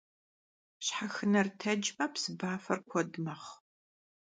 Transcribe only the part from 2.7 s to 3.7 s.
kued mexhu.